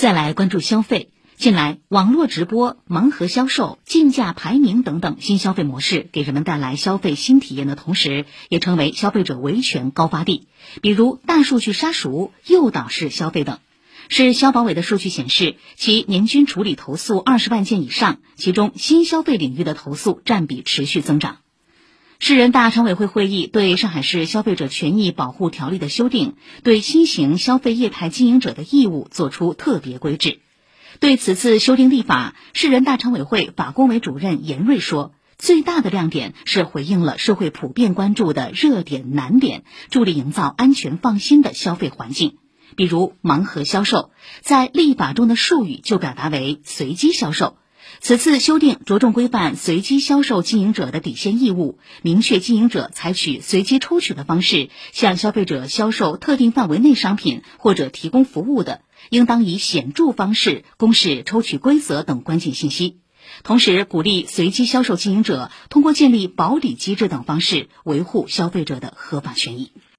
[0.00, 1.10] 再来关注消费。
[1.36, 10.48] 近来，网络直播、盲盒销售、竞价排名等等新消费模式，给人们带来消费新体验的同时，也成为消费者维权高发地。
[10.80, 13.58] 比如大数据杀熟、诱导式消费等。
[14.08, 21.40] 市消保委的数据显示，其年均处理投诉二十万件以上，其中新消费领域的投诉占比持续增长。
[22.22, 30.38] 市人大常委会会议对上海市消费者权益保护条例的修订，对新型消费业态经营者的义务作出特别规制。
[30.98, 42.36] 对此次修订立法，市人大常委会法工委主任严瑞说：“最大的亮点是回应了社会普遍关注的热点难点，助力营造安全放心的消费环境。
[42.76, 44.10] 比如盲盒销售，
[44.42, 47.56] 在立法中的术语就表达为随机销售。
[48.00, 62.98] 此次修订着重规范随机销售经营者的底线义务，明确经营者采取随机抽取的方式向消费者销售特定范围内商品或者提供服务的。”应当以显著方式公示抽取规则等关键信息，
[63.42, 69.72] 同时鼓励随机销售经营者通过建立保底机制等方式维护消费者的合法权益。